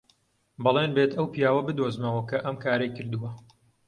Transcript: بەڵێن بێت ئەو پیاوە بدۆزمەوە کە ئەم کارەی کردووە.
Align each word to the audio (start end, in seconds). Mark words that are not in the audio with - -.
بەڵێن 0.63 0.91
بێت 0.97 1.11
ئەو 1.17 1.27
پیاوە 1.33 1.61
بدۆزمەوە 1.67 2.21
کە 2.29 2.37
ئەم 2.45 2.55
کارەی 2.63 2.93
کردووە. 2.97 3.29